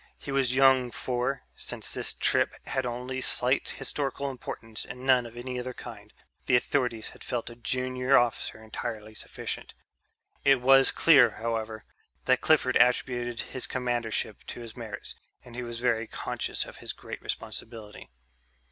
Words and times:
He 0.17 0.31
was 0.31 0.55
young 0.55 0.89
for, 0.89 1.43
since 1.55 1.93
this 1.93 2.13
trip 2.13 2.55
had 2.65 2.87
only 2.87 3.21
slight 3.21 3.69
historical 3.69 4.31
importance 4.31 4.83
and 4.83 5.05
none 5.05 5.27
of 5.27 5.37
any 5.37 5.59
other 5.59 5.75
kind, 5.75 6.11
the 6.47 6.55
authorities 6.55 7.09
had 7.09 7.23
felt 7.23 7.51
a 7.51 7.55
junior 7.55 8.17
officer 8.17 8.63
entirely 8.63 9.13
sufficient. 9.13 9.75
It 10.43 10.59
was 10.59 10.89
clear, 10.89 11.29
however, 11.37 11.85
that 12.25 12.41
Clifford 12.41 12.77
attributed 12.77 13.41
his 13.53 13.67
commandership 13.67 14.37
to 14.47 14.61
his 14.61 14.75
merits, 14.75 15.13
and 15.45 15.53
he 15.53 15.61
was 15.61 15.79
very 15.79 16.07
conscious 16.07 16.65
of 16.65 16.77
his 16.77 16.93
great 16.93 17.21
responsibility. 17.21 18.09